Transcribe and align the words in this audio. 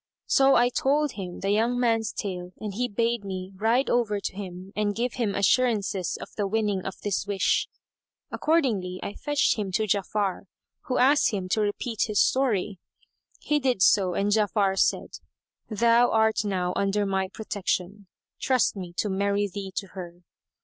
So 0.25 0.55
I 0.55 0.69
told 0.69 1.11
him 1.11 1.41
the 1.41 1.51
young 1.51 1.79
man's 1.79 2.11
tale 2.11 2.53
and 2.59 2.73
he 2.73 2.87
bade 2.87 3.23
me 3.23 3.51
ride 3.55 3.87
over 3.87 4.19
to 4.19 4.33
him 4.35 4.73
and 4.75 4.95
give 4.95 5.13
him 5.13 5.35
assurances 5.35 6.17
of 6.19 6.29
the 6.35 6.47
winning 6.47 6.83
of 6.83 6.95
his 7.03 7.27
wish. 7.27 7.67
Accordingly 8.31 8.99
I 9.03 9.13
fetched 9.13 9.59
him 9.59 9.71
to 9.73 9.83
Ja'afar 9.83 10.47
who 10.85 10.97
asked 10.97 11.29
him 11.29 11.47
to 11.49 11.61
repeat 11.61 12.05
his 12.07 12.19
story. 12.19 12.79
He 13.41 13.59
did 13.59 13.83
so 13.83 14.15
and 14.15 14.31
Ja'afar 14.31 14.79
said, 14.79 15.19
"Thou 15.69 16.09
art 16.09 16.43
now 16.43 16.73
under 16.75 17.05
my 17.05 17.27
protection: 17.31 18.07
trust 18.39 18.75
me 18.75 18.93
to 18.97 19.07
marry 19.07 19.47
thee 19.47 19.71
to 19.75 19.89
her." 19.89 20.23